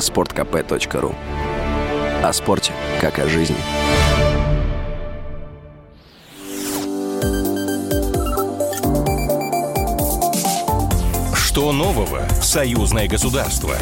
[0.00, 1.14] sportkp.ru
[2.22, 3.56] О спорте, как о жизни.
[11.34, 13.74] Что нового в союзное государство?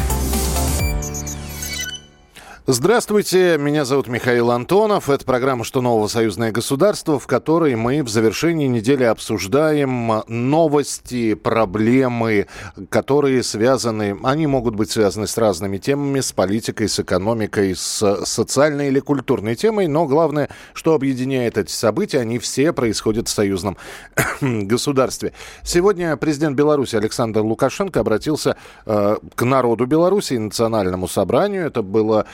[2.71, 5.09] Здравствуйте, меня зовут Михаил Антонов.
[5.09, 12.45] Это программа «Что нового союзное государство», в которой мы в завершении недели обсуждаем новости, проблемы,
[12.89, 18.89] которые связаны, они могут быть связаны с разными темами, с политикой, с экономикой, с социальной
[18.89, 23.77] или культурной темой, но главное, что объединяет эти события, они все происходят в союзном
[24.41, 25.33] государстве.
[25.63, 31.65] Сегодня президент Беларуси Александр Лукашенко обратился э, к народу Беларуси национальному собранию.
[31.65, 32.27] Это было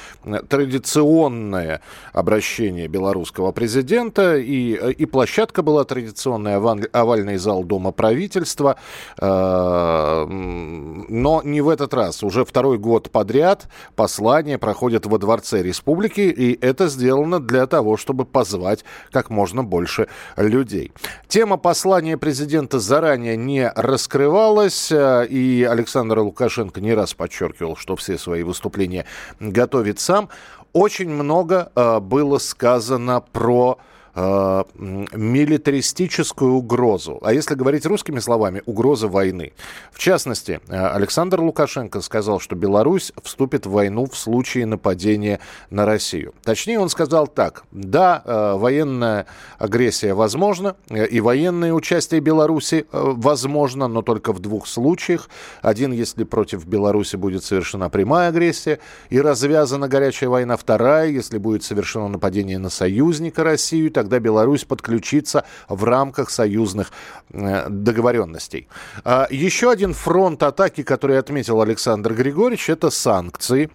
[0.49, 1.81] традиционное
[2.13, 6.57] обращение белорусского президента, и, и площадка была традиционная,
[6.91, 8.77] овальный зал Дома правительства,
[9.19, 12.23] э, но не в этот раз.
[12.23, 18.25] Уже второй год подряд послание проходит во Дворце Республики, и это сделано для того, чтобы
[18.25, 20.07] позвать как можно больше
[20.37, 20.91] людей.
[21.27, 28.17] Тема послания президента заранее не раскрывалась, э, и Александр Лукашенко не раз подчеркивал, что все
[28.17, 29.05] свои выступления
[29.39, 30.29] готовит сам сам.
[30.73, 33.79] Очень много э, было сказано про
[34.15, 37.19] э, милитаристическую угрозу.
[37.21, 39.53] А если говорить русскими словами, угроза войны.
[39.91, 45.85] В частности, э, Александр Лукашенко сказал, что Беларусь вступит в войну в случае нападения на
[45.85, 46.33] Россию.
[46.43, 47.63] Точнее, он сказал так.
[47.71, 49.25] Да, э, военная
[49.57, 55.29] агрессия возможна, э, и военное участие Беларуси э, возможно, но только в двух случаях.
[55.61, 58.79] Один, если против Беларуси будет совершена прямая агрессия
[59.09, 60.57] и развязана горячая война.
[60.57, 66.91] Вторая, если будет совершено нападение на союзника Россию, так тогда Беларусь подключится в рамках союзных
[67.31, 68.67] э, договоренностей.
[69.03, 73.69] А, еще один фронт атаки, который отметил Александр Григорьевич, это санкции.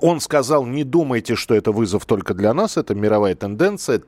[0.00, 4.02] Он сказал, не думайте, что это вызов только для нас, это мировая тенденция,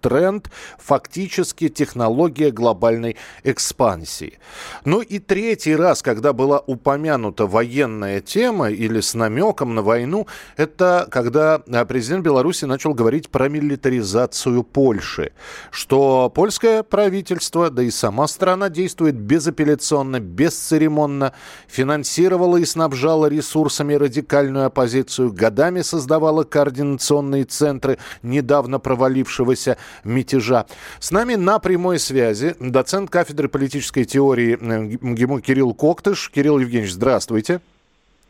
[0.00, 4.38] тренд, фактически технология глобальной экспансии.
[4.84, 10.26] Ну и третий раз, когда была упомянута военная тема или с намеком на войну,
[10.56, 15.32] это когда а, президент Беларуси начал говорить про милитаризацию Польши,
[15.70, 21.32] что польское правительство, да и сама страна действует безапелляционно, бесцеремонно,
[21.66, 30.66] финансировала и снабжала ресурсами радикальную оппозицию, годами создавала координационные центры недавно провалившегося мятежа.
[31.00, 36.30] С нами на прямой связи доцент кафедры политической теории МГИМО Кирилл Коктыш.
[36.30, 37.60] Кирилл Евгеньевич, здравствуйте.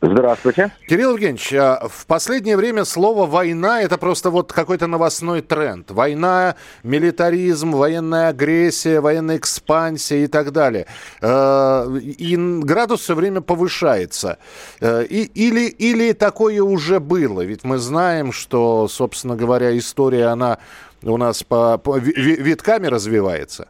[0.05, 0.69] Здравствуйте.
[0.85, 5.91] Кирилл Евгеньевич, а в последнее время слово «война»— это просто вот какой-то новостной тренд.
[5.91, 10.87] Война, милитаризм, военная агрессия, военная экспансия и так далее.
[11.21, 14.39] Э, и градус все время повышается.
[14.81, 17.39] Э, и, или, или такое уже было?
[17.39, 20.57] Ведь мы знаем, что, собственно говоря, история, она
[21.01, 23.69] у нас по, по витками развивается.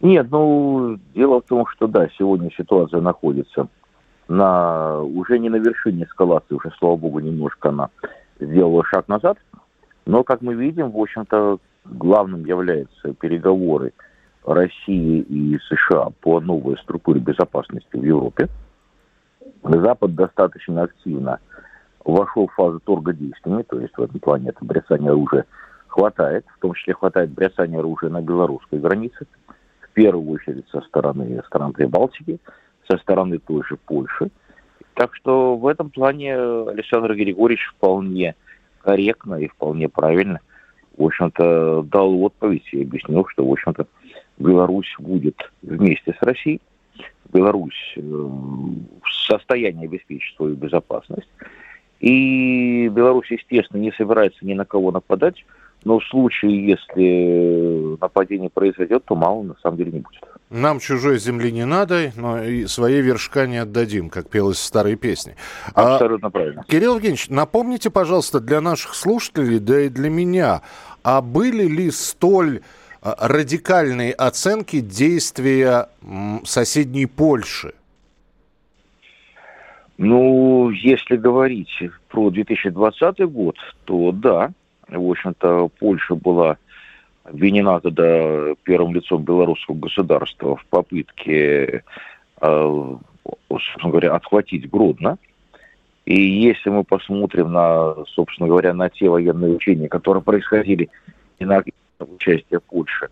[0.00, 3.66] Нет, ну, дело в том, что да, сегодня ситуация находится
[4.28, 7.90] на, уже не на вершине эскалации, уже, слава богу, немножко она
[8.40, 9.38] сделала шаг назад.
[10.06, 13.92] Но, как мы видим, в общем-то, главным являются переговоры
[14.44, 18.48] России и США по новой структуре безопасности в Европе.
[19.62, 21.38] Запад достаточно активно
[22.04, 25.46] вошел в фазу торга действиями, то есть в этом плане это бросание оружия
[25.86, 29.26] хватает, в том числе хватает бросания оружия на белорусской границе,
[29.80, 32.40] в первую очередь со стороны стран Прибалтики,
[32.88, 34.30] со стороны той же Польши.
[34.94, 38.34] Так что в этом плане Александр Григорьевич вполне
[38.80, 40.40] корректно и вполне правильно,
[40.96, 43.86] в общем-то, дал отповедь и объяснил, что, в общем-то,
[44.38, 46.60] Беларусь будет вместе с Россией.
[47.32, 51.28] Беларусь э, в состоянии обеспечить свою безопасность.
[52.00, 55.44] И Беларусь, естественно, не собирается ни на кого нападать,
[55.84, 60.22] но в случае, если нападение произойдет, то мало на самом деле не будет.
[60.50, 64.96] Нам чужой земли не надо, но и своей вершка не отдадим, как пелось в старой
[64.96, 65.34] песне.
[65.74, 66.64] А, Абсолютно а, правильно.
[66.68, 70.60] Кирилл Евгеньевич, напомните, пожалуйста, для наших слушателей, да и для меня,
[71.02, 72.60] а были ли столь
[73.00, 75.88] а, радикальные оценки действия
[76.44, 77.72] соседней Польши?
[79.96, 81.70] Ну, если говорить
[82.08, 84.50] про 2020 год, то да,
[84.98, 86.56] в общем-то, Польша была
[87.24, 91.84] обвинена тогда первым лицом белорусского государства в попытке,
[92.40, 92.96] э,
[93.48, 95.18] собственно говоря, отхватить Гродно.
[96.04, 100.90] И если мы посмотрим на, собственно говоря, на те военные учения, которые происходили
[101.38, 101.62] и на
[102.00, 103.08] участие Польши,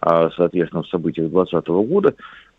[0.00, 2.14] а, соответственно, в событиях 2020 года,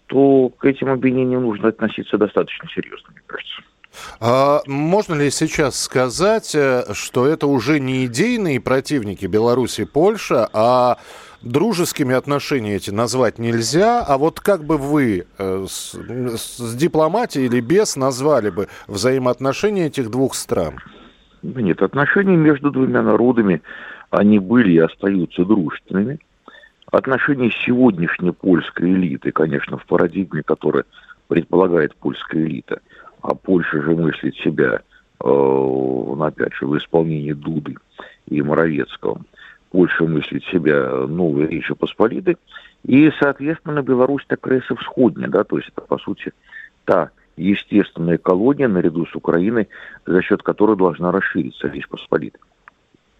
[0.07, 3.61] то к этим обвинениям нужно относиться достаточно серьезно, мне кажется.
[4.19, 10.49] А можно ли сейчас сказать, э, что это уже не идейные противники Беларуси и Польша,
[10.53, 10.97] а
[11.41, 17.59] дружескими отношения эти назвать нельзя, а вот как бы вы э, с, с дипломатией или
[17.61, 20.75] без назвали бы взаимоотношения этих двух стран?
[21.43, 23.61] Нет, отношения между двумя народами,
[24.09, 26.19] они были и остаются дружественными.
[26.91, 30.85] Отношения сегодняшней польской элиты, конечно, в парадигме, которая
[31.27, 32.79] предполагает польская элита,
[33.21, 34.81] а Польша же мыслит себя,
[35.23, 37.75] э, опять же, в исполнении Дуды
[38.27, 39.21] и Моровецкого–
[39.71, 42.37] Польша мыслит себя новой Речью Посполитой,
[42.83, 46.31] и, соответственно, Беларусь такая всходня, да, то есть это, по сути,
[46.85, 49.67] та естественная колония наряду с Украиной,
[50.05, 52.41] за счет которой должна расшириться Речь Посполитая.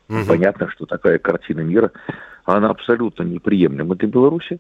[0.09, 0.19] Угу.
[0.27, 1.91] Понятно, что такая картина мира,
[2.55, 4.59] она абсолютно неприемлема для Беларуси,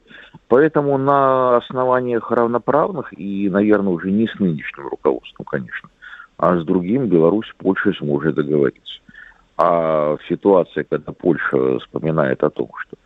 [0.49, 5.89] поэтому на основаниях равноправных и, наверное, уже не с нынешним руководством, конечно,
[6.37, 8.99] а с другим Беларусь, Польша сможет договориться.
[9.57, 12.97] А в ситуации, когда Польша вспоминает о том, что,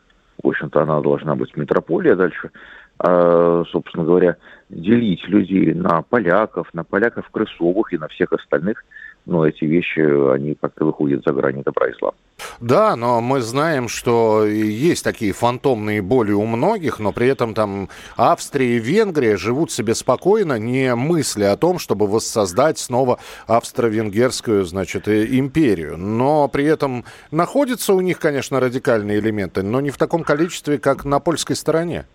[0.41, 2.49] в общем-то, она должна быть метрополия дальше,
[2.97, 4.37] а, собственно говоря,
[4.69, 8.83] делить людей на поляков, на поляков крысовых и на всех остальных–
[9.31, 10.01] но эти вещи,
[10.33, 12.11] они как-то выходят за грани добра и зла.
[12.59, 17.87] Да, но мы знаем, что есть такие фантомные боли у многих, но при этом там
[18.17, 25.07] Австрия и Венгрия живут себе спокойно, не мысля о том, чтобы воссоздать снова австро-венгерскую, значит,
[25.07, 25.97] империю.
[25.97, 31.05] Но при этом находятся у них, конечно, радикальные элементы, но не в таком количестве, как
[31.05, 32.05] на польской стороне.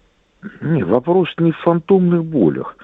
[0.60, 2.76] Нет, вопрос не в фантомных болях.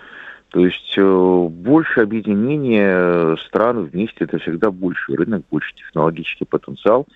[0.53, 7.07] То есть э, больше объединения стран вместе это всегда больше рынок, больше технологический потенциал.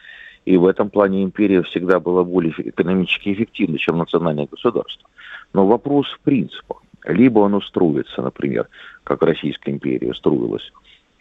[0.47, 5.07] И в этом плане империя всегда была более экономически эффективна, чем национальное государство.
[5.53, 6.83] Но вопрос в принципах.
[7.05, 8.69] Либо оно строится, например,
[9.05, 10.73] как Российская империя строилась,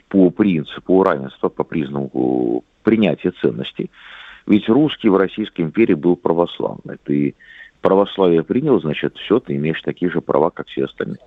[0.07, 3.91] по принципу равенства, по признаку принятия ценностей.
[4.47, 6.97] Ведь русский в Российской империи был православный.
[7.03, 7.35] Ты
[7.81, 11.19] православие принял, значит, все, ты имеешь такие же права, как все остальные.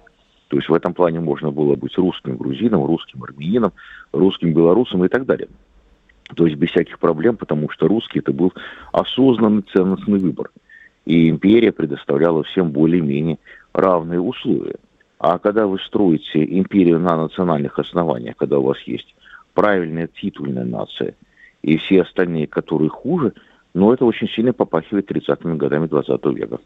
[0.48, 3.72] То есть в этом плане можно было быть русским грузином, русским армянином,
[4.12, 5.48] русским белорусом и так далее.
[6.34, 8.52] То есть без всяких проблем, потому что русский это был
[8.92, 10.50] осознанный ценностный выбор.
[11.04, 13.38] И империя предоставляла всем более-менее
[13.72, 14.76] равные условия.
[15.18, 19.14] А когда вы строите империю на национальных основаниях, когда у вас есть
[19.54, 21.14] правильная титульная нация
[21.62, 23.34] и все остальные, которые хуже–
[23.78, 26.58] но это очень сильно попахивает 30-ми годами 20 века.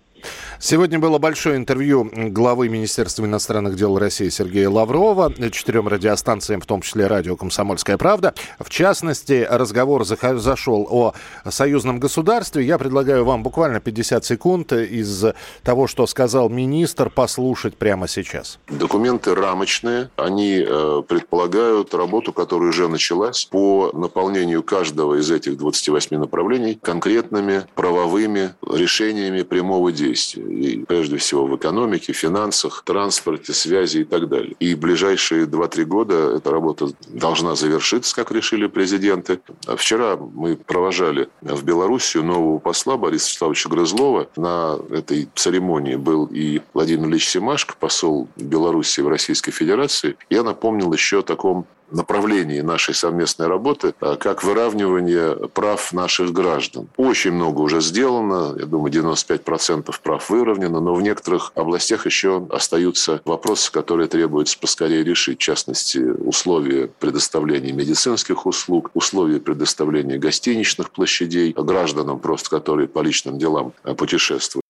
[0.58, 6.80] Сегодня было большое интервью главы Министерства иностранных дел России Сергея Лаврова четырем радиостанциям, в том
[6.80, 8.32] числе радио «Комсомольская правда».
[8.58, 11.12] В частности, разговор зашел о
[11.50, 12.64] союзном государстве.
[12.64, 15.24] Я предлагаю вам буквально 50 секунд из
[15.62, 18.58] того, что сказал министр, послушать прямо сейчас.
[18.68, 20.08] Документы рамочные.
[20.16, 27.64] Они э, предполагают работу, которая уже началась по наполнению каждого из этих 28 направлений конкретными
[27.74, 30.44] правовыми решениями прямого действия.
[30.44, 34.54] И прежде всего в экономике, финансах, транспорте, связи и так далее.
[34.60, 39.40] И ближайшие 2-3 года эта работа должна завершиться, как решили президенты.
[39.76, 44.28] Вчера мы провожали в Белоруссию нового посла Бориса Вячеславовича Грызлова.
[44.36, 50.16] На этой церемонии был и Владимир Ильич Семашко, посол Беларуси в Российской Федерации.
[50.30, 56.88] Я напомнил еще о таком направлении нашей совместной работы, а, как выравнивание прав наших граждан.
[56.96, 63.20] Очень много уже сделано, я думаю, 95% прав выровнено, но в некоторых областях еще остаются
[63.24, 65.38] вопросы, которые требуется поскорее решить.
[65.38, 73.38] В частности, условия предоставления медицинских услуг, условия предоставления гостиничных площадей гражданам, просто которые по личным
[73.38, 74.61] делам а, путешествуют.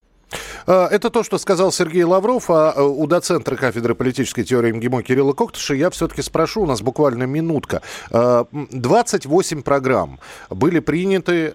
[0.67, 5.03] А, это то, что сказал Сергей Лавров, а, а у доцентра кафедры политической теории МГИМО
[5.03, 7.83] Кирилла Коктыша я все-таки спрошу, у нас буквально минутка.
[8.11, 10.19] 28 а, программ
[10.51, 11.53] были приняты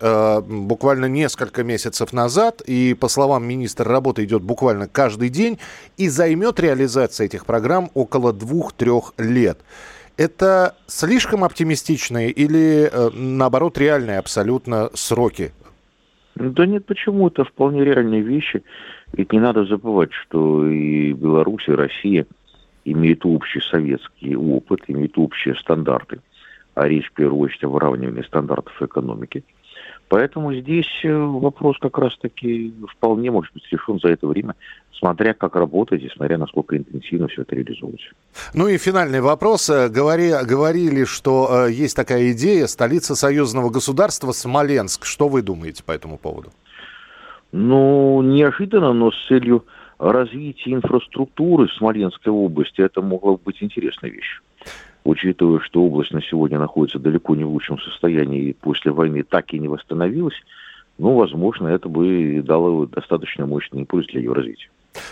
[0.47, 5.59] буквально несколько месяцев назад, и, по словам министра, работа идет буквально каждый день,
[5.97, 9.59] и займет реализация этих программ около двух-трех лет.
[10.17, 15.51] Это слишком оптимистичные или, э, наоборот, реальные абсолютно сроки
[16.37, 17.27] да нет, почему?
[17.27, 18.63] Это вполне реальные вещи.
[19.13, 22.25] Ведь не надо забывать, что и Беларусь, и Россия
[22.85, 26.19] имеют общий советский опыт, имеют общие стандарты.
[26.75, 29.43] А речь, в первую очередь, о выравнивании стандартов экономики–
[30.09, 34.55] Поэтому здесь э, вопрос как раз-таки вполне может быть решен за это время,
[34.93, 38.07] смотря как работать и смотря насколько интенсивно все это реализуется.
[38.53, 39.69] Ну и финальный вопрос.
[39.69, 45.03] Э, говори, говорили, что э, есть такая идея столица союзного государства Смоленск.
[45.03, 46.51] Что вы думаете по этому поводу?
[47.59, 49.65] Ну, неожиданно, но с целью
[49.97, 54.41] развития инфраструктуры в Смоленской области это могла быть интересная вещь.
[55.03, 59.53] учитывая, что область на сегодня находится далеко не в лучшем состоянии и после войны так
[59.53, 60.35] и не восстановилась,
[60.99, 64.69] ну, возможно, это бы дало достаточно мощный импульс для ее развития.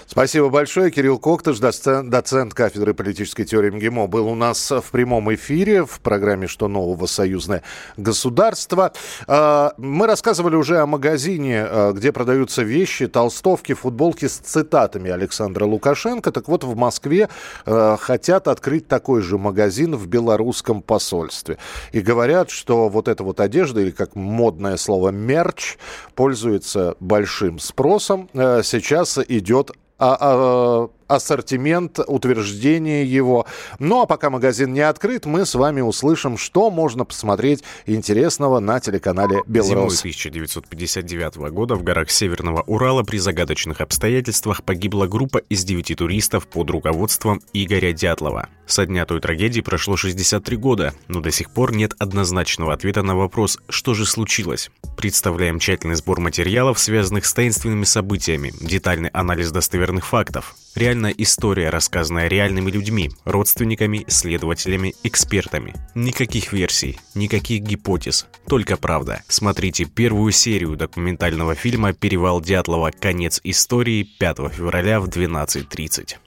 [0.07, 0.91] Спасибо большое.
[0.91, 5.99] Кирилл Коктыш, доцент, доцент кафедры политической теории МГИМО, был у нас в прямом эфире в
[5.99, 7.05] программе «Что нового?
[7.05, 7.63] Союзное
[7.97, 8.93] государство».
[9.27, 15.65] А, мы рассказывали уже о магазине, а, где продаются вещи, толстовки, футболки с цитатами Александра
[15.65, 16.31] Лукашенко.
[16.31, 17.29] Так вот, в Москве
[17.65, 21.57] а, хотят открыть такой же магазин в белорусском посольстве.
[21.91, 25.77] И говорят, что вот эта вот одежда, или как модное слово «мерч»,
[26.15, 28.29] пользуется большим спросом.
[28.33, 33.45] Сейчас идет а, а, ассортимент, утверждение его.
[33.79, 38.79] Ну а пока магазин не открыт, мы с вами услышим, что можно посмотреть интересного на
[38.79, 39.69] телеканале «Белрос».
[39.69, 46.47] Зимой 1959 года в горах Северного Урала при загадочных обстоятельствах погибла группа из девяти туристов
[46.47, 48.49] под руководством Игоря Дятлова.
[48.65, 53.15] Со дня той трагедии прошло 63 года, но до сих пор нет однозначного ответа на
[53.15, 54.71] вопрос, что же случилось.
[54.97, 60.55] Представляем тщательный сбор материалов, связанных с таинственными событиями, детальный анализ достоверных фактов.
[60.75, 65.73] Реальная история, рассказанная реальными людьми, родственниками, следователями, экспертами.
[65.95, 69.23] Никаких версий, никаких гипотез, только правда.
[69.29, 72.91] Смотрите первую серию документального фильма «Перевал Дятлова.
[72.91, 76.17] Конец истории» 5 февраля в 12.30.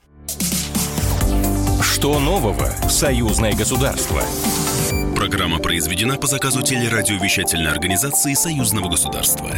[1.83, 4.23] Что нового в союзное государство?
[5.15, 9.51] Программа произведена по заказу телерадиовещательной организации Союзного государства.